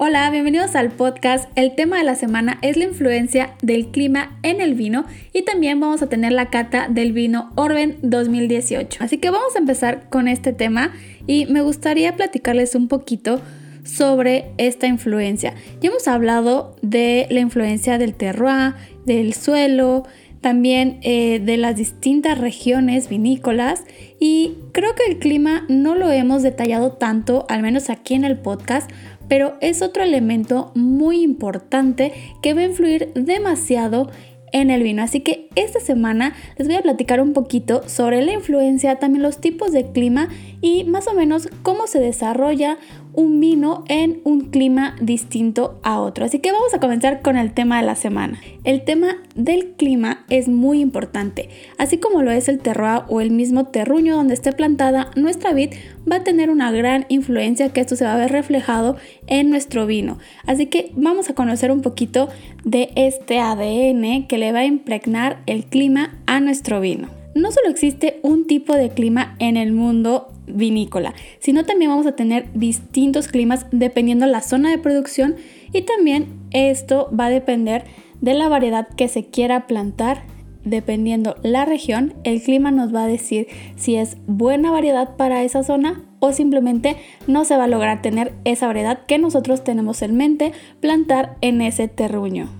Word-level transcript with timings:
Hola, 0.00 0.30
bienvenidos 0.30 0.76
al 0.76 0.92
podcast. 0.92 1.50
El 1.56 1.74
tema 1.74 1.98
de 1.98 2.04
la 2.04 2.14
semana 2.14 2.60
es 2.62 2.76
la 2.76 2.84
influencia 2.84 3.56
del 3.62 3.88
clima 3.88 4.38
en 4.44 4.60
el 4.60 4.76
vino 4.76 5.04
y 5.32 5.42
también 5.42 5.80
vamos 5.80 6.02
a 6.02 6.08
tener 6.08 6.30
la 6.30 6.50
cata 6.50 6.86
del 6.88 7.12
vino 7.12 7.50
Orben 7.56 7.98
2018. 8.02 9.02
Así 9.02 9.18
que 9.18 9.30
vamos 9.30 9.56
a 9.56 9.58
empezar 9.58 10.08
con 10.08 10.28
este 10.28 10.52
tema 10.52 10.92
y 11.26 11.46
me 11.46 11.62
gustaría 11.62 12.14
platicarles 12.14 12.76
un 12.76 12.86
poquito 12.86 13.40
sobre 13.82 14.52
esta 14.56 14.86
influencia. 14.86 15.54
Ya 15.80 15.88
hemos 15.88 16.06
hablado 16.06 16.76
de 16.80 17.26
la 17.30 17.40
influencia 17.40 17.98
del 17.98 18.14
terroir, 18.14 18.74
del 19.04 19.34
suelo, 19.34 20.04
también 20.40 21.00
eh, 21.02 21.40
de 21.40 21.56
las 21.56 21.74
distintas 21.74 22.38
regiones 22.38 23.08
vinícolas 23.08 23.82
y 24.20 24.54
creo 24.72 24.94
que 24.94 25.10
el 25.10 25.18
clima 25.18 25.64
no 25.68 25.96
lo 25.96 26.12
hemos 26.12 26.44
detallado 26.44 26.92
tanto, 26.92 27.46
al 27.48 27.62
menos 27.62 27.90
aquí 27.90 28.14
en 28.14 28.24
el 28.24 28.38
podcast, 28.38 28.88
pero 29.28 29.54
es 29.60 29.82
otro 29.82 30.02
elemento 30.02 30.72
muy 30.74 31.22
importante 31.22 32.12
que 32.42 32.54
va 32.54 32.60
a 32.60 32.64
influir 32.64 33.12
demasiado 33.14 34.10
en 34.52 34.70
el 34.70 34.82
vino. 34.82 35.02
Así 35.02 35.20
que 35.20 35.48
esta 35.54 35.80
semana 35.80 36.34
les 36.56 36.68
voy 36.68 36.76
a 36.76 36.82
platicar 36.82 37.20
un 37.20 37.32
poquito 37.32 37.88
sobre 37.88 38.22
la 38.22 38.32
influencia, 38.32 38.96
también 38.96 39.22
los 39.22 39.38
tipos 39.38 39.72
de 39.72 39.92
clima 39.92 40.28
y 40.60 40.84
más 40.84 41.06
o 41.08 41.14
menos 41.14 41.48
cómo 41.62 41.86
se 41.86 42.00
desarrolla 42.00 42.78
un 43.18 43.40
vino 43.40 43.82
en 43.88 44.20
un 44.22 44.42
clima 44.42 44.94
distinto 45.00 45.80
a 45.82 45.98
otro. 45.98 46.24
Así 46.24 46.38
que 46.38 46.52
vamos 46.52 46.72
a 46.72 46.78
comenzar 46.78 47.20
con 47.20 47.36
el 47.36 47.52
tema 47.52 47.80
de 47.80 47.84
la 47.84 47.96
semana. 47.96 48.38
El 48.62 48.84
tema 48.84 49.16
del 49.34 49.72
clima 49.72 50.24
es 50.30 50.46
muy 50.46 50.80
importante, 50.80 51.48
así 51.78 51.98
como 51.98 52.22
lo 52.22 52.30
es 52.30 52.48
el 52.48 52.60
terroir 52.60 53.02
o 53.08 53.20
el 53.20 53.32
mismo 53.32 53.66
terruño 53.66 54.14
donde 54.14 54.34
esté 54.34 54.52
plantada 54.52 55.10
nuestra 55.16 55.52
vid 55.52 55.70
va 56.10 56.16
a 56.16 56.24
tener 56.24 56.48
una 56.48 56.70
gran 56.70 57.06
influencia 57.08 57.70
que 57.70 57.80
esto 57.80 57.96
se 57.96 58.04
va 58.04 58.14
a 58.14 58.18
ver 58.18 58.30
reflejado 58.30 58.96
en 59.26 59.50
nuestro 59.50 59.84
vino. 59.84 60.18
Así 60.46 60.66
que 60.66 60.92
vamos 60.94 61.28
a 61.28 61.34
conocer 61.34 61.72
un 61.72 61.82
poquito 61.82 62.28
de 62.62 62.92
este 62.94 63.40
ADN 63.40 64.28
que 64.28 64.38
le 64.38 64.52
va 64.52 64.60
a 64.60 64.64
impregnar 64.64 65.42
el 65.46 65.64
clima 65.64 66.20
a 66.26 66.38
nuestro 66.38 66.80
vino. 66.80 67.17
No 67.38 67.52
solo 67.52 67.68
existe 67.68 68.18
un 68.22 68.48
tipo 68.48 68.74
de 68.74 68.90
clima 68.90 69.36
en 69.38 69.56
el 69.56 69.72
mundo 69.72 70.32
vinícola, 70.48 71.14
sino 71.38 71.64
también 71.64 71.92
vamos 71.92 72.06
a 72.08 72.16
tener 72.16 72.48
distintos 72.52 73.28
climas 73.28 73.66
dependiendo 73.70 74.26
la 74.26 74.40
zona 74.40 74.70
de 74.70 74.78
producción 74.78 75.36
y 75.72 75.82
también 75.82 76.40
esto 76.50 77.08
va 77.18 77.26
a 77.26 77.30
depender 77.30 77.84
de 78.20 78.34
la 78.34 78.48
variedad 78.48 78.88
que 78.88 79.06
se 79.06 79.26
quiera 79.26 79.68
plantar. 79.68 80.24
Dependiendo 80.64 81.36
la 81.44 81.64
región, 81.64 82.14
el 82.24 82.42
clima 82.42 82.72
nos 82.72 82.92
va 82.92 83.04
a 83.04 83.06
decir 83.06 83.46
si 83.76 83.94
es 83.94 84.16
buena 84.26 84.72
variedad 84.72 85.14
para 85.16 85.44
esa 85.44 85.62
zona 85.62 86.02
o 86.18 86.32
simplemente 86.32 86.96
no 87.28 87.44
se 87.44 87.56
va 87.56 87.64
a 87.64 87.68
lograr 87.68 88.02
tener 88.02 88.32
esa 88.44 88.66
variedad 88.66 89.06
que 89.06 89.18
nosotros 89.18 89.62
tenemos 89.62 90.02
en 90.02 90.16
mente 90.16 90.52
plantar 90.80 91.36
en 91.40 91.62
ese 91.62 91.86
terruño. 91.86 92.50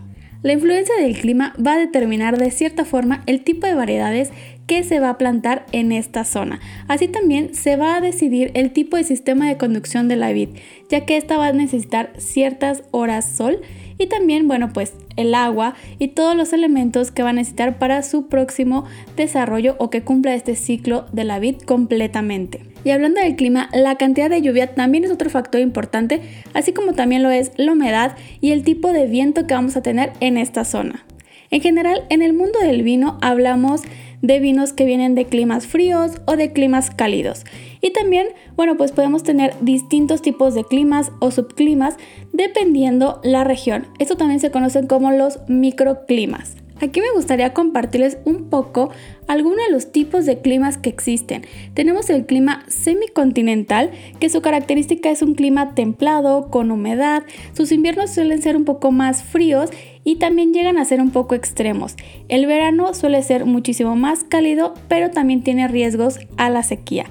La 0.41 0.53
influencia 0.53 0.95
del 0.95 1.19
clima 1.19 1.53
va 1.65 1.73
a 1.73 1.79
determinar 1.79 2.39
de 2.39 2.53
cierta 2.53 2.85
forma 2.85 3.25
el 3.27 3.43
tipo 3.43 3.67
de 3.67 3.75
variedades 3.75 4.31
que 4.69 4.85
se 4.85 5.01
va 5.01 5.09
a 5.09 5.19
plantar 5.19 5.65
en 5.73 5.91
esta 5.91 6.25
zona. 6.25 6.61
Así 6.87 7.09
también 7.09 7.55
se 7.55 7.77
va 7.77 7.97
a 7.97 8.01
decidir 8.01 8.53
el 8.55 8.71
tipo 8.71 8.97
de 8.97 9.03
sistema 9.03 9.49
de 9.49 9.57
conducción 9.57 10.07
de 10.07 10.17
la 10.17 10.31
vid, 10.31 10.51
ya 10.91 11.07
que 11.07 11.17
esta 11.17 11.39
va 11.39 11.49
a 11.49 11.53
necesitar 11.53 12.13
ciertas 12.19 12.85
horas 12.93 13.29
sol 13.29 13.63
y 13.99 14.07
también, 14.07 14.47
bueno, 14.47 14.73
pues 14.73 14.93
el 15.17 15.35
agua 15.35 15.75
y 15.99 16.09
todos 16.09 16.37
los 16.37 16.53
elementos 16.53 17.11
que 17.11 17.23
va 17.23 17.31
a 17.31 17.33
necesitar 17.33 17.79
para 17.79 18.03
su 18.03 18.29
próximo 18.29 18.85
desarrollo 19.17 19.75
o 19.79 19.91
que 19.91 20.03
cumpla 20.03 20.35
este 20.35 20.55
ciclo 20.55 21.07
de 21.13 21.25
la 21.25 21.41
vid 21.41 21.57
completamente. 21.57 22.61
Y 22.85 22.91
hablando 22.91 23.21
del 23.21 23.37
clima, 23.37 23.71
la 23.73 23.97
cantidad 23.97 24.31
de 24.31 24.43
lluvia 24.43 24.75
también 24.75 25.05
es 25.05 25.11
otro 25.11 25.31
factor 25.31 25.61
importante, 25.61 26.21
así 26.53 26.73
como 26.73 26.93
también 26.93 27.23
lo 27.23 27.31
es 27.31 27.53
la 27.57 27.73
humedad 27.73 28.17
y 28.41 28.53
el 28.53 28.63
tipo 28.63 28.93
de 28.93 29.07
viento 29.07 29.47
que 29.47 29.55
vamos 29.55 29.77
a 29.77 29.83
tener 29.83 30.13
en 30.21 30.37
esta 30.37 30.65
zona. 30.65 31.05
En 31.51 31.61
general, 31.61 32.05
en 32.11 32.23
el 32.23 32.33
mundo 32.33 32.59
del 32.61 32.83
vino 32.83 33.19
hablamos 33.21 33.83
de 34.23 34.41
vinos 34.41 34.73
que 34.73 34.85
vienen 34.85 35.15
de 35.15 35.27
climas 35.27 35.67
fríos 35.67 36.21
o 36.27 36.37
de 36.37 36.53
climas 36.53 36.91
cálidos. 36.91 37.45
Y 37.81 37.93
también, 37.93 38.27
bueno, 38.57 38.77
pues 38.77 38.93
podemos 38.93 39.23
tener 39.23 39.55
distintos 39.61 40.23
tipos 40.23 40.55
de 40.55 40.65
climas 40.65 41.13
o 41.21 41.31
subclimas 41.31 41.97
dependiendo 42.33 43.21
la 43.23 43.45
región. 43.45 43.87
Esto 43.99 44.17
también 44.17 44.41
se 44.41 44.51
conocen 44.51 44.87
como 44.87 45.13
los 45.13 45.39
microclimas. 45.49 46.57
Aquí 46.81 47.01
me 47.01 47.11
gustaría 47.13 47.53
compartirles 47.53 48.19
un 48.25 48.49
poco 48.51 48.91
algunos 49.27 49.59
de 49.67 49.73
los 49.73 49.91
tipos 49.91 50.27
de 50.27 50.41
climas 50.41 50.79
que 50.79 50.89
existen. 50.89 51.45
Tenemos 51.75 52.09
el 52.09 52.25
clima 52.25 52.65
semicontinental, 52.69 53.91
que 54.21 54.29
su 54.29 54.41
característica 54.41 55.11
es 55.11 55.23
un 55.23 55.35
clima 55.35 55.75
templado, 55.75 56.51
con 56.51 56.71
humedad. 56.71 57.25
Sus 57.53 57.73
inviernos 57.73 58.11
suelen 58.11 58.41
ser 58.41 58.57
un 58.57 58.65
poco 58.65 58.93
más 58.93 59.23
fríos 59.23 59.71
y 60.05 60.17
también 60.17 60.55
llegan 60.55 60.79
a 60.79 60.85
ser 60.85 61.01
un 61.01 61.11
poco 61.11 61.35
extremos. 61.35 61.97
El 62.29 62.47
verano 62.47 62.95
suele 62.95 63.23
ser 63.23 63.45
muchísimo 63.45 63.97
más 63.97 64.25
cálido, 64.25 64.75
pero 64.89 65.11
también 65.11 65.43
tiene 65.43 65.69
riesgos 65.69 66.21
a 66.37 66.49
la 66.49 66.63
sequía. 66.63 67.07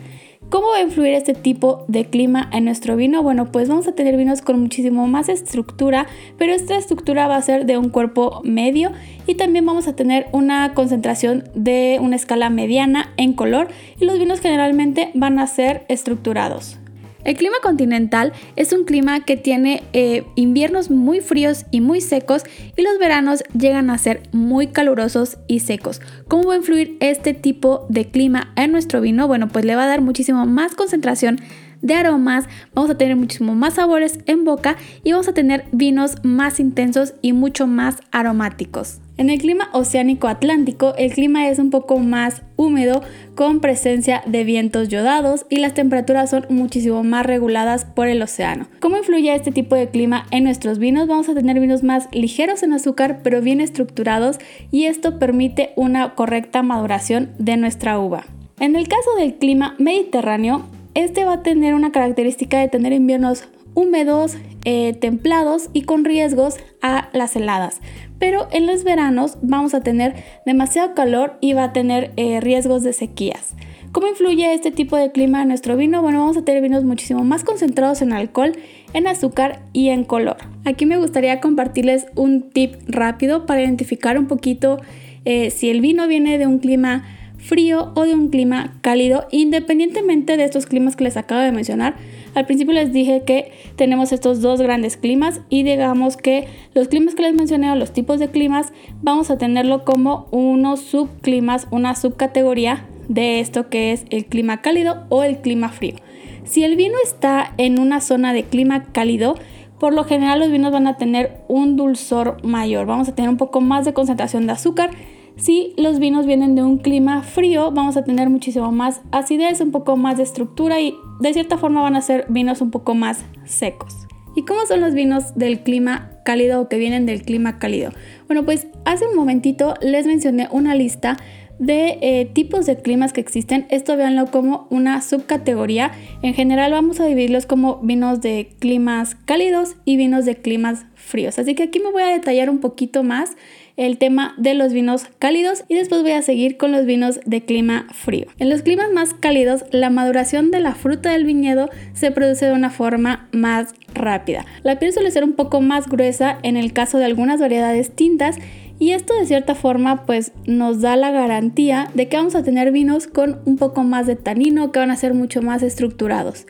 ¿Cómo 0.50 0.68
va 0.70 0.78
a 0.78 0.82
influir 0.82 1.14
este 1.14 1.34
tipo 1.34 1.84
de 1.90 2.06
clima 2.06 2.50
en 2.54 2.64
nuestro 2.64 2.96
vino? 2.96 3.22
Bueno, 3.22 3.52
pues 3.52 3.68
vamos 3.68 3.86
a 3.90 3.92
tener 3.92 4.16
vinos 4.16 4.42
con 4.42 4.62
muchísimo 4.62 5.06
más 5.06 5.28
estructura, 5.28 6.08
pero 6.38 6.54
esta 6.54 6.78
estructura 6.78 7.28
va 7.28 7.36
a 7.36 7.42
ser 7.42 7.66
de 7.66 7.78
un 7.78 7.90
cuerpo 7.90 8.40
medio 8.46 8.92
y 9.26 9.36
también 9.36 9.66
vamos 9.66 9.90
a 9.90 9.96
tener 9.98 10.28
una 10.32 10.74
concentración 10.74 11.44
de 11.54 12.00
una 12.02 12.16
escala 12.16 12.50
mediana 12.50 13.12
en 13.18 13.34
color 13.34 13.68
y 14.00 14.06
los 14.06 14.20
vinos 14.20 14.40
generalmente 14.40 15.12
van 15.16 15.38
a 15.38 15.48
ser 15.48 15.84
estructurados. 15.90 16.78
El 17.24 17.36
clima 17.36 17.58
continental 17.62 18.34
es 18.56 18.74
un 18.74 18.86
clima 18.86 19.26
que 19.26 19.38
tiene 19.38 19.84
eh, 19.94 20.24
inviernos 20.36 20.90
muy 20.90 21.20
fríos 21.20 21.66
y 21.72 21.82
muy 21.82 22.02
secos 22.02 22.44
y 22.76 22.82
los 22.82 22.98
veranos 23.00 23.44
llegan 23.58 23.90
a 23.90 23.98
ser 23.98 24.24
muy 24.32 24.68
calurosos 24.68 25.38
y 25.48 25.60
secos. 25.60 26.02
¿Cómo 26.28 26.48
va 26.48 26.54
a 26.54 26.58
influir 26.58 26.98
este 27.00 27.34
tipo 27.34 27.86
de 27.90 28.10
clima 28.10 28.54
en 28.56 28.72
nuestro 28.72 29.02
vino? 29.02 29.28
Bueno, 29.28 29.48
pues 29.48 29.66
le 29.66 29.76
va 29.76 29.84
a 29.84 29.88
dar 29.88 30.02
muchísimo 30.02 30.46
más 30.46 30.76
concentración 30.76 31.40
de 31.82 31.94
aromas, 31.94 32.46
vamos 32.74 32.90
a 32.92 32.98
tener 32.98 33.16
muchísimo 33.16 33.54
más 33.56 33.76
sabores 33.76 34.20
en 34.26 34.46
boca 34.46 34.78
y 35.04 35.12
vamos 35.12 35.28
a 35.28 35.34
tener 35.34 35.66
vinos 35.72 36.16
más 36.24 36.60
intensos 36.60 37.14
y 37.22 37.34
mucho 37.34 37.68
más 37.68 37.98
aromáticos. 38.12 39.00
En 39.18 39.32
el 39.32 39.40
clima 39.40 39.70
oceánico 39.74 40.28
atlántico, 40.28 40.94
el 40.96 41.12
clima 41.12 41.50
es 41.50 41.58
un 41.58 41.72
poco 41.72 41.98
más 41.98 42.44
húmedo 42.56 43.02
con 43.34 43.62
presencia 43.62 44.22
de 44.28 44.44
vientos 44.44 44.90
yodados 44.90 45.48
y 45.50 45.58
las 45.58 45.74
temperaturas 45.74 46.30
son 46.30 46.46
muchísimo 46.50 47.04
más 47.04 47.26
reguladas 47.26 47.86
por 47.86 48.08
el 48.08 48.22
océano. 48.22 48.68
¿Cómo 48.80 48.98
influye 48.98 49.34
este 49.34 49.52
tipo 49.52 49.76
de 49.76 49.90
clima 49.90 50.28
en 50.30 50.44
nuestros 50.44 50.78
vinos? 50.78 51.08
Vamos 51.08 51.30
a 51.30 51.34
tener 51.34 51.60
vinos 51.60 51.82
más 51.82 52.08
ligeros 52.12 52.62
en 52.62 52.74
azúcar 52.74 53.22
pero 53.24 53.42
bien 53.42 53.60
estructurados 53.60 54.38
y 54.70 54.86
esto 54.86 55.18
permite 55.18 55.72
una 55.76 56.14
correcta 56.14 56.62
maduración 56.62 57.32
de 57.40 57.58
nuestra 57.58 58.00
uva. 58.00 58.26
En 58.60 58.76
el 58.76 58.88
caso 58.88 59.16
del 59.18 59.36
clima 59.36 59.74
mediterráneo, 59.80 60.68
este 60.94 61.26
va 61.26 61.34
a 61.34 61.44
tener 61.44 61.74
una 61.74 61.92
característica 61.92 62.60
de 62.60 62.68
tener 62.68 62.94
inviernos 62.94 63.48
húmedos, 63.74 64.38
eh, 64.70 64.94
templados 65.00 65.70
y 65.72 65.84
con 65.84 66.04
riesgos 66.04 66.58
a 66.82 67.08
las 67.14 67.38
heladas. 67.38 67.80
Pero 68.20 68.50
en 68.52 68.68
los 68.68 68.84
veranos 68.84 69.38
vamos 69.42 69.74
a 69.74 69.80
tener 69.80 70.14
demasiado 70.46 70.94
calor 70.94 71.38
y 71.40 71.54
va 71.54 71.64
a 71.64 71.72
tener 71.72 72.12
eh, 72.18 72.42
riesgos 72.42 72.84
de 72.84 72.92
sequías. 72.92 73.56
¿Cómo 73.94 74.08
influye 74.08 74.54
este 74.54 74.72
tipo 74.72 74.98
de 74.98 75.14
clima 75.14 75.42
en 75.42 75.48
nuestro 75.48 75.78
vino? 75.78 76.02
Bueno, 76.02 76.20
vamos 76.20 76.36
a 76.36 76.44
tener 76.44 76.62
vinos 76.62 76.84
muchísimo 76.84 77.24
más 77.24 77.46
concentrados 77.46 78.02
en 78.02 78.12
alcohol, 78.12 78.58
en 78.92 79.08
azúcar 79.08 79.62
y 79.72 79.88
en 79.88 80.04
color. 80.04 80.36
Aquí 80.66 80.86
me 80.86 80.98
gustaría 80.98 81.40
compartirles 81.40 82.08
un 82.16 82.50
tip 82.50 82.76
rápido 82.88 83.46
para 83.46 83.62
identificar 83.62 84.20
un 84.20 84.28
poquito 84.28 84.82
eh, 85.24 85.50
si 85.50 85.70
el 85.70 85.80
vino 85.80 86.10
viene 86.10 86.38
de 86.38 86.46
un 86.46 86.60
clima 86.60 87.06
frío 87.38 87.94
o 87.96 88.04
de 88.04 88.16
un 88.16 88.28
clima 88.28 88.78
cálido, 88.82 89.28
independientemente 89.32 90.36
de 90.36 90.44
estos 90.44 90.66
climas 90.66 90.98
que 90.98 91.06
les 91.06 91.16
acabo 91.16 91.40
de 91.40 91.54
mencionar. 91.54 91.96
Al 92.38 92.46
principio 92.46 92.76
les 92.76 92.94
dije 92.94 93.24
que 93.26 93.52
tenemos 93.78 94.12
estos 94.12 94.42
dos 94.42 94.62
grandes 94.62 94.96
climas 94.96 95.42
y 95.50 95.64
digamos 95.64 96.18
que 96.18 96.48
los 96.76 96.88
climas 96.88 97.16
que 97.16 97.24
les 97.24 97.34
mencioné 97.34 97.72
o 97.72 97.76
los 97.76 97.94
tipos 97.94 98.20
de 98.20 98.30
climas 98.30 98.74
vamos 99.02 99.32
a 99.32 99.40
tenerlo 99.40 99.84
como 99.84 100.28
unos 100.30 100.82
subclimas, 100.82 101.66
una 101.72 101.96
subcategoría 101.96 102.86
de 103.08 103.40
esto 103.40 103.70
que 103.70 103.92
es 103.92 104.06
el 104.12 104.26
clima 104.28 104.62
cálido 104.62 105.08
o 105.10 105.24
el 105.24 105.40
clima 105.40 105.70
frío. 105.70 105.96
Si 106.44 106.64
el 106.64 106.76
vino 106.76 106.94
está 107.04 107.56
en 107.58 107.80
una 107.80 108.02
zona 108.02 108.34
de 108.34 108.44
clima 108.44 108.84
cálido, 108.84 109.34
por 109.80 109.96
lo 109.96 110.04
general 110.04 110.38
los 110.38 110.52
vinos 110.52 110.72
van 110.72 110.86
a 110.86 110.96
tener 110.98 111.42
un 111.48 111.76
dulzor 111.76 112.38
mayor, 112.46 112.86
vamos 112.86 113.10
a 113.10 113.16
tener 113.16 113.32
un 113.32 113.38
poco 113.38 113.62
más 113.62 113.84
de 113.84 113.94
concentración 113.94 114.46
de 114.46 114.54
azúcar. 114.54 114.92
Si 115.38 115.74
los 115.78 116.00
vinos 116.00 116.26
vienen 116.26 116.56
de 116.56 116.64
un 116.64 116.80
clima 116.80 117.22
frío, 117.22 117.72
vamos 117.72 117.96
a 117.96 118.04
tener 118.04 118.28
muchísimo 118.28 118.72
más 118.72 119.02
acidez, 119.12 119.62
un 119.62 119.72
poco 119.72 119.96
más 119.96 120.18
de 120.18 120.24
estructura 120.24 120.82
y 120.82 120.96
de 121.20 121.32
cierta 121.32 121.60
forma 121.60 121.84
van 121.84 121.96
a 121.96 122.02
ser 122.02 122.26
vinos 122.28 122.60
un 122.60 122.72
poco 122.72 122.96
más 122.96 123.24
secos. 123.46 124.08
¿Y 124.36 124.46
cómo 124.46 124.66
son 124.66 124.82
los 124.82 124.96
vinos 124.96 125.36
del 125.36 125.60
clima 125.62 126.12
cálido 126.26 126.62
o 126.62 126.70
que 126.70 126.80
vienen 126.80 127.06
del 127.06 127.22
clima 127.22 127.60
cálido? 127.60 127.92
Bueno, 128.26 128.46
pues 128.46 128.68
hace 128.86 129.08
un 129.08 129.16
momentito 129.16 129.76
les 129.80 130.08
mencioné 130.08 130.48
una 130.52 130.74
lista 130.74 131.18
de 131.60 131.98
eh, 132.02 132.26
tipos 132.34 132.66
de 132.66 132.78
climas 132.78 133.14
que 133.14 133.22
existen. 133.22 133.66
Esto 133.70 133.96
véanlo 133.96 134.28
como 134.28 134.68
una 134.70 135.02
subcategoría. 135.02 135.92
En 136.22 136.34
general 136.34 136.72
vamos 136.72 137.00
a 137.00 137.06
dividirlos 137.06 137.46
como 137.46 137.78
vinos 137.78 138.22
de 138.22 138.50
climas 138.60 139.16
cálidos 139.26 139.76
y 139.86 139.98
vinos 139.98 140.26
de 140.26 140.36
climas 140.36 140.86
fríos. 140.96 141.40
Así 141.40 141.56
que 141.56 141.64
aquí 141.64 141.80
me 141.80 141.92
voy 141.92 142.04
a 142.04 142.08
detallar 142.08 142.50
un 142.50 142.60
poquito 142.60 143.04
más 143.04 143.36
el 143.78 144.00
tema 144.00 144.34
de 144.38 144.56
los 144.56 144.74
vinos 144.74 145.06
cálidos 145.20 145.64
y 145.68 145.76
después 145.76 146.02
voy 146.02 146.12
a 146.12 146.24
seguir 146.24 146.58
con 146.58 146.72
los 146.72 146.86
vinos 146.86 147.20
de 147.26 147.46
clima 147.46 147.88
frío. 147.94 148.26
En 148.40 148.50
los 148.50 148.64
climas 148.64 148.92
más 148.92 149.14
cálidos, 149.14 149.64
la 149.72 149.92
maduración 149.92 150.50
de 150.52 150.60
la 150.60 150.74
fruta 150.74 151.12
del 151.12 151.26
viñedo 151.26 151.70
se 151.94 152.12
produce 152.12 152.48
de 152.48 152.54
una 152.54 152.72
forma 152.72 153.30
más 153.32 153.76
rápida. 153.94 154.46
La 154.64 154.80
piel 154.80 154.94
suele 154.94 155.12
ser 155.12 155.24
un 155.24 155.34
poco 155.34 155.62
más 155.62 155.88
gruesa 155.88 156.40
en 156.42 156.58
el 156.58 156.74
caso 156.74 156.98
de 156.98 157.06
algunas 157.06 157.40
variedades 157.40 157.96
tintas 157.96 158.38
y 158.80 158.92
esto 158.92 159.16
de 159.16 159.26
cierta 159.26 159.56
forma 159.56 160.06
pues 160.06 160.32
nos 160.46 160.82
da 160.82 160.96
la 160.96 161.12
garantía 161.12 161.90
de 161.94 162.08
que 162.08 162.18
vamos 162.18 162.36
a 162.36 162.44
tener 162.44 162.72
vinos 162.72 163.08
con 163.08 163.40
un 163.46 163.58
poco 163.58 163.84
más 163.84 164.08
de 164.08 164.16
tanino 164.16 164.72
que 164.72 164.80
van 164.80 164.92
a 164.92 164.98
ser 164.98 165.14
mucho 165.14 165.42
más 165.42 165.62
estructurados. 165.62 166.46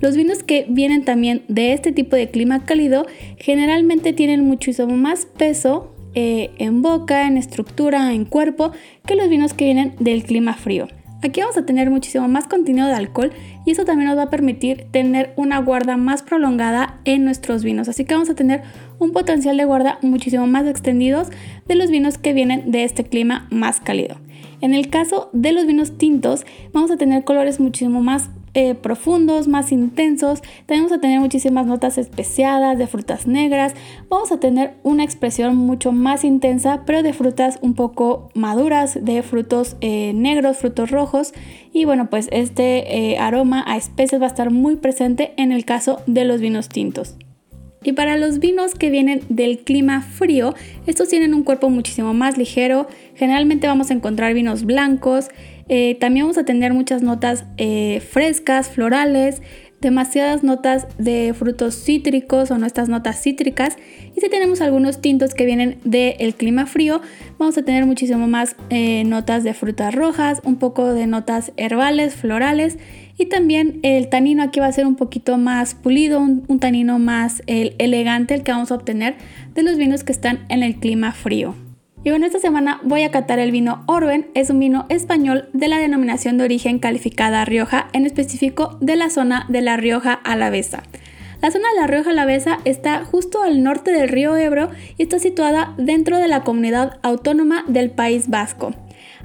Los 0.00 0.16
vinos 0.16 0.44
que 0.44 0.64
vienen 0.68 1.04
también 1.04 1.42
de 1.48 1.72
este 1.72 1.90
tipo 1.90 2.14
de 2.14 2.30
clima 2.30 2.64
cálido 2.64 3.06
generalmente 3.36 4.12
tienen 4.12 4.44
muchísimo 4.44 4.96
más 4.96 5.26
peso 5.26 5.92
eh, 6.20 6.50
en 6.58 6.82
boca, 6.82 7.28
en 7.28 7.36
estructura, 7.36 8.12
en 8.12 8.24
cuerpo 8.24 8.72
que 9.06 9.14
los 9.14 9.28
vinos 9.28 9.54
que 9.54 9.66
vienen 9.66 9.94
del 10.00 10.24
clima 10.24 10.54
frío. 10.54 10.88
Aquí 11.22 11.40
vamos 11.40 11.56
a 11.56 11.64
tener 11.64 11.90
muchísimo 11.90 12.26
más 12.26 12.48
contenido 12.48 12.88
de 12.88 12.94
alcohol 12.94 13.30
y 13.64 13.70
eso 13.70 13.84
también 13.84 14.08
nos 14.08 14.18
va 14.18 14.24
a 14.24 14.30
permitir 14.30 14.86
tener 14.90 15.32
una 15.36 15.60
guarda 15.60 15.96
más 15.96 16.24
prolongada 16.24 16.98
en 17.04 17.24
nuestros 17.24 17.62
vinos. 17.62 17.88
Así 17.88 18.04
que 18.04 18.14
vamos 18.14 18.30
a 18.30 18.34
tener 18.34 18.62
un 18.98 19.12
potencial 19.12 19.56
de 19.56 19.64
guarda 19.64 20.00
muchísimo 20.02 20.48
más 20.48 20.66
extendidos 20.66 21.28
de 21.68 21.76
los 21.76 21.88
vinos 21.88 22.18
que 22.18 22.32
vienen 22.32 22.72
de 22.72 22.82
este 22.82 23.04
clima 23.04 23.46
más 23.50 23.78
cálido. 23.78 24.16
En 24.60 24.74
el 24.74 24.90
caso 24.90 25.30
de 25.32 25.52
los 25.52 25.66
vinos 25.66 25.98
tintos, 25.98 26.44
vamos 26.72 26.90
a 26.90 26.96
tener 26.96 27.22
colores 27.22 27.60
muchísimo 27.60 28.02
más 28.02 28.28
eh, 28.58 28.74
profundos, 28.74 29.46
más 29.46 29.70
intensos. 29.70 30.42
Vamos 30.66 30.90
a 30.90 30.98
tener 30.98 31.20
muchísimas 31.20 31.64
notas 31.64 31.96
especiadas 31.96 32.76
de 32.76 32.88
frutas 32.88 33.28
negras. 33.28 33.74
Vamos 34.08 34.32
a 34.32 34.40
tener 34.40 34.74
una 34.82 35.04
expresión 35.04 35.54
mucho 35.54 35.92
más 35.92 36.24
intensa, 36.24 36.82
pero 36.84 37.04
de 37.04 37.12
frutas 37.12 37.60
un 37.62 37.74
poco 37.74 38.30
maduras, 38.34 38.98
de 39.00 39.22
frutos 39.22 39.76
eh, 39.80 40.10
negros, 40.12 40.56
frutos 40.56 40.90
rojos. 40.90 41.34
Y 41.72 41.84
bueno, 41.84 42.10
pues 42.10 42.26
este 42.32 43.12
eh, 43.12 43.18
aroma 43.18 43.62
a 43.64 43.76
especies 43.76 44.20
va 44.20 44.24
a 44.24 44.30
estar 44.30 44.50
muy 44.50 44.74
presente 44.74 45.34
en 45.36 45.52
el 45.52 45.64
caso 45.64 46.02
de 46.08 46.24
los 46.24 46.40
vinos 46.40 46.68
tintos. 46.68 47.14
Y 47.84 47.92
para 47.92 48.16
los 48.16 48.40
vinos 48.40 48.74
que 48.74 48.90
vienen 48.90 49.22
del 49.28 49.60
clima 49.60 50.02
frío, 50.02 50.54
estos 50.88 51.08
tienen 51.08 51.32
un 51.32 51.44
cuerpo 51.44 51.70
muchísimo 51.70 52.12
más 52.12 52.36
ligero. 52.36 52.88
Generalmente 53.14 53.68
vamos 53.68 53.92
a 53.92 53.94
encontrar 53.94 54.34
vinos 54.34 54.64
blancos. 54.64 55.28
Eh, 55.68 55.96
también 56.00 56.26
vamos 56.26 56.38
a 56.38 56.44
tener 56.44 56.72
muchas 56.72 57.02
notas 57.02 57.44
eh, 57.56 58.00
frescas, 58.00 58.68
florales, 58.68 59.42
demasiadas 59.80 60.42
notas 60.42 60.88
de 60.98 61.32
frutos 61.38 61.76
cítricos 61.76 62.50
o 62.50 62.58
nuestras 62.58 62.88
notas 62.88 63.22
cítricas. 63.22 63.76
Y 64.16 64.20
si 64.20 64.28
tenemos 64.28 64.60
algunos 64.60 65.00
tintos 65.00 65.34
que 65.34 65.44
vienen 65.44 65.78
del 65.84 66.34
clima 66.34 66.66
frío, 66.66 67.00
vamos 67.38 67.56
a 67.58 67.62
tener 67.62 67.86
muchísimo 67.86 68.26
más 68.26 68.56
eh, 68.70 69.04
notas 69.04 69.44
de 69.44 69.54
frutas 69.54 69.94
rojas, 69.94 70.40
un 70.42 70.56
poco 70.56 70.92
de 70.94 71.06
notas 71.06 71.52
herbales, 71.56 72.16
florales 72.16 72.78
y 73.18 73.26
también 73.26 73.80
el 73.82 74.08
tanino 74.08 74.42
aquí 74.42 74.60
va 74.60 74.66
a 74.66 74.72
ser 74.72 74.86
un 74.86 74.96
poquito 74.96 75.38
más 75.38 75.74
pulido, 75.74 76.20
un, 76.20 76.60
tanino 76.60 76.98
más 76.98 77.42
elegante 77.46 78.34
el 78.34 78.42
que 78.42 78.52
vamos 78.52 78.70
a 78.70 78.76
obtener 78.76 79.16
de 79.54 79.62
los 79.62 79.76
vinos 79.76 80.04
que 80.04 80.12
están 80.12 80.44
en 80.48 80.62
el 80.62 80.76
clima 80.76 81.12
frío. 81.12 81.67
Y 82.08 82.10
bueno, 82.10 82.24
esta 82.24 82.38
semana 82.38 82.80
voy 82.84 83.02
a 83.02 83.10
catar 83.10 83.38
el 83.38 83.52
vino 83.52 83.82
Orben, 83.84 84.28
es 84.32 84.48
un 84.48 84.58
vino 84.58 84.86
español 84.88 85.50
de 85.52 85.68
la 85.68 85.76
denominación 85.76 86.38
de 86.38 86.44
origen 86.44 86.78
calificada 86.78 87.44
Rioja, 87.44 87.90
en 87.92 88.06
específico 88.06 88.78
de 88.80 88.96
la 88.96 89.10
zona 89.10 89.44
de 89.50 89.60
la 89.60 89.76
Rioja 89.76 90.14
Alavesa. 90.14 90.84
La 91.42 91.50
zona 91.50 91.68
de 91.68 91.80
la 91.82 91.86
Rioja 91.86 92.12
Alavesa 92.12 92.60
está 92.64 93.04
justo 93.04 93.42
al 93.42 93.62
norte 93.62 93.90
del 93.90 94.08
río 94.08 94.34
Ebro 94.38 94.70
y 94.96 95.02
está 95.02 95.18
situada 95.18 95.74
dentro 95.76 96.16
de 96.16 96.28
la 96.28 96.44
comunidad 96.44 96.98
autónoma 97.02 97.62
del 97.68 97.90
País 97.90 98.30
Vasco. 98.30 98.72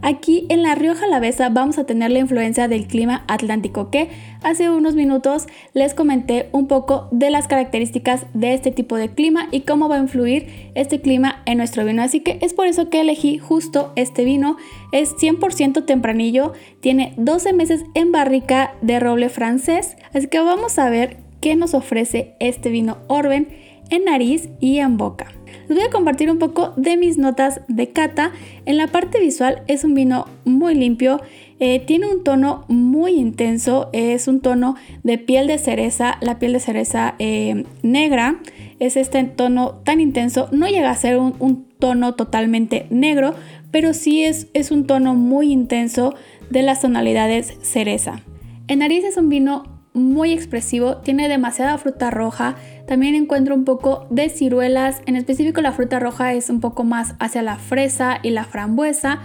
Aquí 0.04 0.46
en 0.50 0.64
La 0.64 0.76
Rioja 0.76 1.06
Alavesa 1.06 1.48
vamos 1.48 1.78
a 1.78 1.86
tener 1.86 2.12
la 2.12 2.20
influencia 2.20 2.68
del 2.68 2.88
clima 2.88 3.24
atlántico 3.30 3.90
que 3.90 4.10
hace 4.44 4.70
unos 4.70 4.96
minutos 4.96 5.48
les 5.74 5.94
comenté 5.94 6.50
un 6.52 6.68
poco 6.68 7.08
de 7.12 7.30
las 7.30 7.48
características 7.48 8.26
de 8.34 8.54
este 8.54 8.72
tipo 8.72 8.98
de 8.98 9.14
clima 9.14 9.48
y 9.52 9.62
cómo 9.62 9.88
va 9.88 9.96
a 9.96 10.00
influir 10.00 10.72
este 10.76 11.00
clima 11.00 11.42
en 11.46 11.58
nuestro 11.58 11.86
vino. 11.86 12.02
Así 12.02 12.20
que 12.20 12.38
es 12.42 12.54
por 12.54 12.68
eso 12.68 12.90
que 12.90 13.00
elegí 13.00 13.38
justo 13.38 13.94
este 13.96 14.26
vino. 14.26 14.58
Es 14.92 15.16
100% 15.16 15.86
tempranillo, 15.86 16.52
tiene 16.82 17.14
12 17.16 17.54
meses 17.54 17.86
en 17.94 18.12
barrica 18.12 18.74
de 18.82 19.00
roble 19.00 19.30
francés. 19.30 19.96
Así 20.14 20.28
que 20.28 20.42
vamos 20.42 20.80
a 20.80 20.90
ver 20.90 21.16
qué 21.40 21.56
nos 21.56 21.74
ofrece 21.74 22.36
este 22.42 22.72
vino 22.72 22.98
Orben 23.08 23.48
en 23.90 24.04
nariz 24.04 24.50
y 24.60 24.80
en 24.80 24.98
boca. 24.98 25.28
Les 25.68 25.78
voy 25.78 25.88
a 25.88 25.92
compartir 25.92 26.30
un 26.30 26.40
poco 26.40 26.74
de 26.76 26.98
mis 26.98 27.18
notas 27.18 27.62
de 27.68 27.90
cata. 27.90 28.32
En 28.66 28.78
la 28.78 28.88
parte 28.88 29.20
visual 29.20 29.64
es 29.68 29.84
un 29.84 29.94
vino 29.94 30.26
muy 30.46 30.76
limpio, 30.76 31.22
eh, 31.60 31.80
tiene 31.80 32.08
un 32.08 32.24
tono 32.24 32.66
muy 32.68 33.14
intenso, 33.14 33.90
es 33.94 34.28
un 34.28 34.42
tono 34.42 34.76
de 35.04 35.18
piel 35.18 35.48
de 35.48 35.58
cereza, 35.58 36.18
la 36.22 36.40
piel 36.40 36.54
de 36.54 36.60
cereza 36.60 37.16
eh, 37.20 37.66
negra, 37.82 38.40
es 38.80 38.98
este 38.98 39.24
tono 39.24 39.82
tan 39.84 40.02
intenso, 40.02 40.50
no 40.52 40.68
llega 40.68 40.90
a 40.90 40.96
ser 40.96 41.18
un, 41.18 41.66
tono 41.80 42.16
totalmente 42.16 42.88
negro, 42.90 43.34
pero 43.70 43.94
sí 43.94 44.24
es, 44.24 44.48
es 44.54 44.72
un 44.72 44.88
tono 44.88 45.16
muy 45.16 45.52
intenso 45.52 46.16
de 46.50 46.62
las 46.62 46.80
tonalidades 46.80 47.58
cereza. 47.62 48.22
En 48.70 48.80
nariz 48.80 49.04
es 49.04 49.18
un 49.18 49.28
vino 49.28 49.73
muy 49.94 50.34
expresivo, 50.34 50.98
tiene 50.98 51.30
demasiada 51.30 51.78
fruta 51.78 52.10
roja, 52.10 52.56
también 52.88 53.16
encuentro 53.16 53.56
un 53.56 53.64
poco 53.64 54.08
de 54.10 54.30
ciruelas, 54.30 55.02
en 55.06 55.16
específico 55.16 55.62
la 55.62 55.72
fruta 55.72 56.00
roja 56.00 56.34
es 56.34 56.50
un 56.50 56.60
poco 56.60 56.84
más 56.84 57.16
hacia 57.20 57.42
la 57.42 57.58
fresa 57.58 58.20
y 58.24 58.32
la 58.32 58.44
frambuesa, 58.44 59.20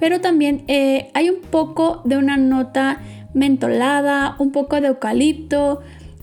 pero 0.00 0.20
también 0.20 0.64
eh, 0.68 1.10
hay 1.14 1.30
un 1.30 1.40
poco 1.40 2.02
de 2.04 2.16
una 2.16 2.36
nota 2.36 3.00
mentolada, 3.34 4.36
un 4.38 4.52
poco 4.52 4.80
de 4.80 4.88
eucalipto, 4.88 5.80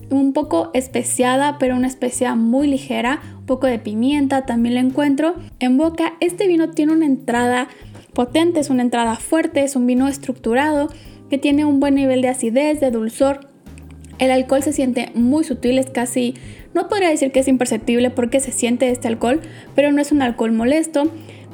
un 0.10 0.34
poco 0.34 0.72
especiada, 0.74 1.58
pero 1.58 1.76
una 1.76 1.88
especia 1.88 2.36
muy 2.36 2.68
ligera, 2.68 3.22
un 3.40 3.46
poco 3.46 3.68
de 3.68 3.80
pimienta 3.80 4.46
también 4.46 4.76
lo 4.76 4.82
encuentro. 4.82 5.36
En 5.60 5.78
boca, 5.78 6.14
este 6.20 6.48
vino 6.48 6.72
tiene 6.72 6.94
una 6.94 7.06
entrada 7.06 7.68
potente, 8.14 8.60
es 8.60 8.70
una 8.70 8.84
entrada 8.84 9.16
fuerte, 9.16 9.64
es 9.64 9.76
un 9.76 9.88
vino 9.88 10.08
estructurado 10.08 10.90
que 11.30 11.38
tiene 11.38 11.66
un 11.66 11.80
buen 11.80 11.96
nivel 11.96 12.22
de 12.22 12.30
acidez, 12.30 12.80
de 12.80 12.92
dulzor 12.92 13.55
el 14.20 14.32
alcohol 14.32 14.64
se 14.64 14.74
siente 14.74 15.12
muy 15.14 15.44
sutil, 15.44 15.78
es 15.78 15.90
casi, 15.90 16.36
no 16.74 16.88
podría 16.88 17.10
decir 17.10 17.32
que 17.32 17.40
es 17.40 17.48
imperceptible 17.48 18.10
porque 18.10 18.40
se 18.40 18.52
siente 18.52 18.90
este 18.90 19.08
alcohol, 19.08 19.42
pero 19.76 19.92
no 19.92 20.02
es 20.02 20.12
un 20.12 20.22
alcohol 20.22 20.52
molesto. 20.52 21.04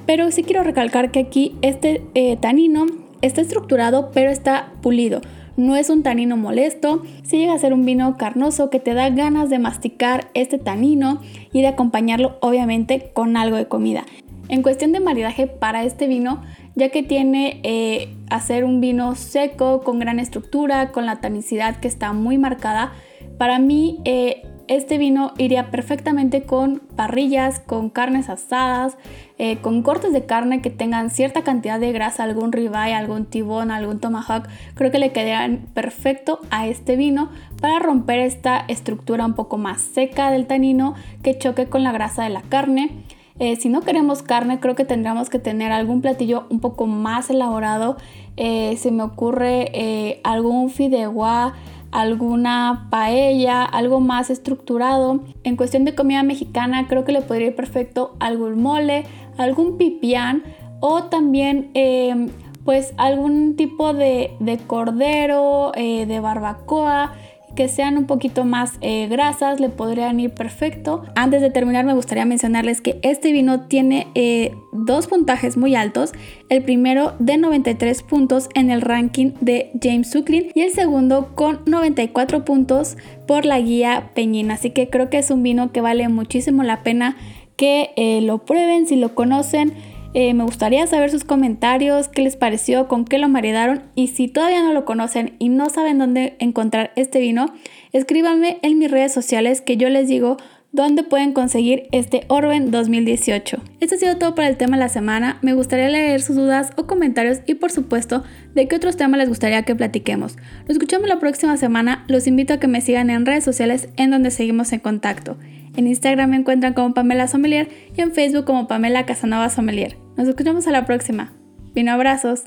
Pero 0.05 0.31
sí 0.31 0.43
quiero 0.43 0.63
recalcar 0.63 1.11
que 1.11 1.19
aquí 1.19 1.55
este 1.61 2.01
eh, 2.15 2.35
tanino 2.37 2.87
está 3.21 3.41
estructurado, 3.41 4.11
pero 4.13 4.31
está 4.31 4.73
pulido. 4.81 5.21
No 5.57 5.75
es 5.75 5.89
un 5.89 6.01
tanino 6.01 6.37
molesto, 6.37 7.03
sí 7.23 7.37
llega 7.37 7.53
a 7.53 7.59
ser 7.59 7.73
un 7.73 7.85
vino 7.85 8.17
carnoso 8.17 8.69
que 8.69 8.79
te 8.79 8.93
da 8.93 9.09
ganas 9.09 9.49
de 9.49 9.59
masticar 9.59 10.29
este 10.33 10.57
tanino 10.57 11.21
y 11.51 11.61
de 11.61 11.67
acompañarlo 11.67 12.37
obviamente 12.41 13.11
con 13.13 13.37
algo 13.37 13.57
de 13.57 13.67
comida. 13.67 14.05
En 14.47 14.63
cuestión 14.63 14.91
de 14.91 14.99
maridaje 14.99 15.47
para 15.47 15.83
este 15.83 16.07
vino, 16.07 16.41
ya 16.75 16.89
que 16.89 17.03
tiene 17.03 17.59
eh, 17.63 18.15
a 18.29 18.39
ser 18.39 18.63
un 18.63 18.81
vino 18.81 19.15
seco, 19.15 19.81
con 19.81 19.99
gran 19.99 20.19
estructura, 20.19 20.91
con 20.91 21.05
la 21.05 21.21
tanicidad 21.21 21.79
que 21.79 21.87
está 21.87 22.13
muy 22.13 22.37
marcada. 22.37 22.91
Para 23.37 23.59
mí 23.59 23.99
eh, 24.05 24.43
este 24.67 24.97
vino 24.97 25.33
iría 25.37 25.69
perfectamente 25.69 26.43
con 26.43 26.79
parrillas, 26.95 27.59
con 27.59 27.89
carnes 27.89 28.29
asadas, 28.29 28.97
eh, 29.37 29.57
con 29.57 29.83
cortes 29.83 30.13
de 30.13 30.25
carne 30.25 30.61
que 30.61 30.69
tengan 30.69 31.09
cierta 31.09 31.41
cantidad 31.41 31.77
de 31.77 31.91
grasa, 31.91 32.23
algún 32.23 32.53
ribeye, 32.53 32.93
algún 32.93 33.25
tibón, 33.25 33.69
algún 33.69 33.99
tomahawk. 33.99 34.47
Creo 34.75 34.89
que 34.89 34.99
le 34.99 35.11
quedarían 35.11 35.65
perfecto 35.73 36.39
a 36.51 36.67
este 36.67 36.95
vino 36.95 37.29
para 37.59 37.79
romper 37.79 38.19
esta 38.19 38.63
estructura 38.69 39.25
un 39.25 39.33
poco 39.33 39.57
más 39.57 39.81
seca 39.81 40.31
del 40.31 40.47
tanino 40.47 40.95
que 41.21 41.37
choque 41.37 41.65
con 41.65 41.83
la 41.83 41.91
grasa 41.91 42.23
de 42.23 42.29
la 42.29 42.41
carne. 42.41 43.03
Eh, 43.41 43.55
si 43.55 43.69
no 43.69 43.81
queremos 43.81 44.21
carne, 44.21 44.59
creo 44.59 44.75
que 44.75 44.85
tendríamos 44.85 45.31
que 45.31 45.39
tener 45.39 45.71
algún 45.71 46.01
platillo 46.01 46.45
un 46.51 46.59
poco 46.59 46.85
más 46.85 47.31
elaborado. 47.31 47.97
Eh, 48.37 48.77
se 48.77 48.91
me 48.91 49.01
ocurre 49.01 49.71
eh, 49.73 50.21
algún 50.23 50.69
fideuá 50.69 51.55
alguna 51.91 52.87
paella, 52.91 53.63
algo 53.63 53.99
más 53.99 54.29
estructurado. 54.29 55.21
En 55.43 55.55
cuestión 55.55 55.85
de 55.85 55.95
comida 55.95 56.21
mexicana, 56.21 56.87
creo 56.87 57.03
que 57.03 57.13
le 57.13 57.23
podría 57.23 57.47
ir 57.47 57.55
perfecto 57.55 58.15
algún 58.19 58.61
mole, 58.61 59.05
algún 59.39 59.75
pipián 59.79 60.43
o 60.79 61.05
también 61.05 61.71
em, 61.73 62.29
pues 62.63 62.93
algún 62.97 63.55
tipo 63.55 63.95
de, 63.95 64.37
cordero, 64.67 65.71
de 65.75 66.19
barbacoa 66.19 67.13
que 67.55 67.67
sean 67.67 67.97
un 67.97 68.05
poquito 68.05 68.45
más 68.45 68.73
eh, 68.81 69.07
grasas, 69.07 69.59
le 69.59 69.69
podrían 69.69 70.19
ir 70.19 70.31
perfecto. 70.31 71.03
Antes 71.15 71.41
de 71.41 71.49
terminar 71.49 71.85
me 71.85 71.93
gustaría 71.93 72.25
mencionarles 72.25 72.81
que 72.81 72.99
este 73.03 73.31
vino 73.31 73.61
tiene 73.67 74.07
eh, 74.15 74.53
dos 74.71 75.07
puntajes 75.07 75.57
muy 75.57 75.75
altos. 75.75 76.11
El 76.49 76.63
primero 76.63 77.13
de 77.19 77.37
93 77.37 78.03
puntos 78.03 78.49
en 78.55 78.71
el 78.71 78.81
ranking 78.81 79.33
de 79.41 79.71
James 79.81 80.09
Sucklin 80.11 80.51
y 80.53 80.61
el 80.61 80.71
segundo 80.71 81.35
con 81.35 81.61
94 81.65 82.45
puntos 82.45 82.97
por 83.27 83.45
la 83.45 83.59
guía 83.59 84.11
Peñín. 84.13 84.51
Así 84.51 84.71
que 84.71 84.89
creo 84.89 85.09
que 85.09 85.19
es 85.19 85.31
un 85.31 85.43
vino 85.43 85.71
que 85.71 85.81
vale 85.81 86.07
muchísimo 86.09 86.63
la 86.63 86.83
pena 86.83 87.17
que 87.57 87.91
eh, 87.95 88.21
lo 88.21 88.39
prueben 88.39 88.87
si 88.87 88.95
lo 88.95 89.13
conocen. 89.13 89.73
Eh, 90.13 90.33
me 90.33 90.43
gustaría 90.43 90.85
saber 90.87 91.09
sus 91.09 91.23
comentarios, 91.23 92.09
qué 92.09 92.21
les 92.21 92.35
pareció, 92.35 92.89
con 92.89 93.05
qué 93.05 93.17
lo 93.17 93.29
maridaron 93.29 93.83
y 93.95 94.07
si 94.07 94.27
todavía 94.27 94.61
no 94.61 94.73
lo 94.73 94.83
conocen 94.83 95.35
y 95.39 95.47
no 95.47 95.69
saben 95.69 95.99
dónde 95.99 96.35
encontrar 96.39 96.91
este 96.97 97.21
vino, 97.21 97.53
escríbanme 97.93 98.59
en 98.61 98.77
mis 98.77 98.91
redes 98.91 99.13
sociales 99.13 99.61
que 99.61 99.77
yo 99.77 99.89
les 99.89 100.09
digo 100.09 100.35
dónde 100.73 101.03
pueden 101.03 101.31
conseguir 101.31 101.87
este 101.93 102.25
Orben 102.27 102.71
2018. 102.71 103.61
Esto 103.79 103.95
ha 103.95 103.97
sido 103.97 104.17
todo 104.17 104.35
para 104.35 104.49
el 104.49 104.57
tema 104.57 104.75
de 104.75 104.83
la 104.83 104.89
semana. 104.89 105.37
Me 105.41 105.53
gustaría 105.53 105.87
leer 105.87 106.21
sus 106.21 106.35
dudas 106.35 106.71
o 106.75 106.87
comentarios 106.87 107.39
y 107.45 107.55
por 107.55 107.71
supuesto 107.71 108.23
de 108.53 108.67
qué 108.67 108.75
otros 108.75 108.97
temas 108.97 109.17
les 109.17 109.29
gustaría 109.29 109.63
que 109.63 109.75
platiquemos. 109.75 110.35
Nos 110.61 110.71
escuchamos 110.71 111.07
la 111.07 111.19
próxima 111.19 111.55
semana. 111.55 112.03
Los 112.09 112.27
invito 112.27 112.53
a 112.53 112.59
que 112.59 112.67
me 112.67 112.81
sigan 112.81 113.09
en 113.09 113.25
redes 113.25 113.45
sociales 113.45 113.87
en 113.95 114.11
donde 114.11 114.31
seguimos 114.31 114.73
en 114.73 114.79
contacto. 114.79 115.37
En 115.75 115.87
Instagram 115.87 116.29
me 116.29 116.37
encuentran 116.37 116.73
como 116.73 116.93
Pamela 116.93 117.27
Sommelier 117.27 117.69
y 117.95 118.01
en 118.01 118.11
Facebook 118.11 118.45
como 118.45 118.67
Pamela 118.67 119.05
Casanova 119.05 119.49
Sommelier. 119.49 119.97
Nos 120.17 120.27
escuchamos 120.27 120.67
a 120.67 120.71
la 120.71 120.85
próxima. 120.85 121.33
Vino 121.73 121.91
abrazos. 121.91 122.43